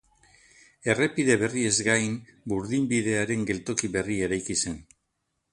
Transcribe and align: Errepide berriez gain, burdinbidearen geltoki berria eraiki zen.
Errepide 0.93 1.35
berriez 1.41 1.75
gain, 1.89 2.17
burdinbidearen 2.53 3.47
geltoki 3.53 3.91
berria 3.99 4.31
eraiki 4.31 4.61
zen. 4.65 4.85